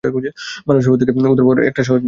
মানুষের 0.67 0.89
হোত 0.89 0.99
থেকে 1.01 1.11
উদ্ধার 1.13 1.35
পাওয়ার 1.37 1.57
এটা 1.61 1.81
সহজ 1.81 1.89
টেকনিক। 1.89 1.99